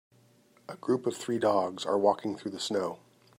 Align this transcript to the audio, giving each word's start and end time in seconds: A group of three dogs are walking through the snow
A 0.67 0.75
group 0.77 1.05
of 1.05 1.15
three 1.15 1.37
dogs 1.37 1.85
are 1.85 1.95
walking 1.95 2.35
through 2.35 2.49
the 2.49 2.59
snow 2.59 2.97